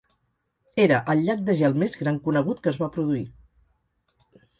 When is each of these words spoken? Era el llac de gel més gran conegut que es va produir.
Era 0.85 0.95
el 1.13 1.19
llac 1.27 1.43
de 1.49 1.55
gel 1.59 1.77
més 1.83 1.97
gran 1.99 2.17
conegut 2.29 2.63
que 2.63 2.73
es 2.73 2.79
va 2.85 2.89
produir. 2.97 3.21